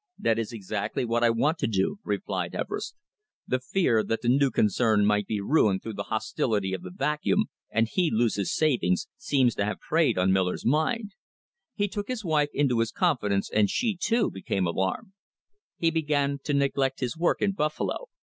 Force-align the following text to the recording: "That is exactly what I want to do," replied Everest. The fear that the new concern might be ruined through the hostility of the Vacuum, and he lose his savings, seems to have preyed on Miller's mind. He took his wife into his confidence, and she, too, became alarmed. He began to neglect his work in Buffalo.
"That 0.17 0.39
is 0.39 0.51
exactly 0.51 1.05
what 1.05 1.23
I 1.23 1.29
want 1.29 1.59
to 1.59 1.67
do," 1.67 1.99
replied 2.03 2.55
Everest. 2.55 2.95
The 3.47 3.59
fear 3.59 4.03
that 4.03 4.23
the 4.23 4.29
new 4.35 4.49
concern 4.49 5.05
might 5.05 5.27
be 5.27 5.39
ruined 5.39 5.83
through 5.83 5.93
the 5.93 6.05
hostility 6.09 6.73
of 6.73 6.81
the 6.81 6.89
Vacuum, 6.89 7.45
and 7.69 7.87
he 7.87 8.09
lose 8.09 8.33
his 8.33 8.51
savings, 8.51 9.07
seems 9.15 9.53
to 9.53 9.63
have 9.65 9.79
preyed 9.79 10.17
on 10.17 10.31
Miller's 10.33 10.65
mind. 10.65 11.13
He 11.75 11.87
took 11.87 12.07
his 12.07 12.25
wife 12.25 12.49
into 12.51 12.79
his 12.79 12.91
confidence, 12.91 13.51
and 13.53 13.69
she, 13.69 13.95
too, 13.95 14.31
became 14.31 14.65
alarmed. 14.65 15.11
He 15.77 15.91
began 15.91 16.39
to 16.45 16.53
neglect 16.55 16.99
his 17.01 17.15
work 17.15 17.39
in 17.39 17.51
Buffalo. 17.51 18.07